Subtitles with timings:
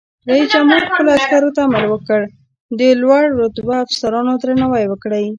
[0.29, 2.21] رئیس جمهور خپلو عسکرو ته امر وکړ؛
[2.79, 5.25] د لوړ رتبه افسرانو درناوی وکړئ!